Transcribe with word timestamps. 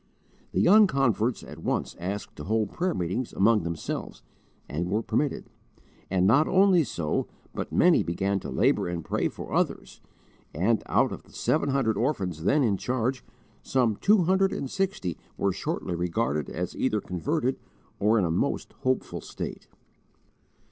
The 0.51 0.59
young 0.59 0.87
converts 0.87 1.43
at 1.43 1.59
once 1.59 1.95
asked 1.99 2.35
to 2.37 2.45
hold 2.45 2.71
prayer 2.71 2.95
meetings 2.95 3.33
among 3.33 3.61
themselves, 3.61 4.23
and 4.67 4.89
were 4.89 5.03
permitted; 5.03 5.45
and 6.09 6.25
not 6.25 6.47
only 6.47 6.83
so, 6.83 7.27
but 7.53 7.71
many 7.71 8.01
began 8.01 8.39
to 8.39 8.49
labour 8.49 8.87
and 8.87 9.05
pray 9.05 9.29
for 9.29 9.53
others, 9.53 10.01
and, 10.55 10.81
out 10.87 11.11
of 11.11 11.21
the 11.21 11.31
seven 11.33 11.69
hundred 11.69 11.97
orphans 11.97 12.45
then 12.45 12.63
in 12.63 12.77
charge, 12.77 13.23
some 13.61 13.95
two 13.95 14.23
hundred 14.23 14.51
and 14.51 14.71
sixty 14.71 15.19
were 15.37 15.53
shortly 15.53 15.93
regarded 15.93 16.49
as 16.49 16.75
either 16.75 16.99
converted 16.99 17.59
or 17.99 18.17
in 18.17 18.25
a 18.25 18.31
most 18.31 18.73
hopeful 18.79 19.21
state. 19.21 19.67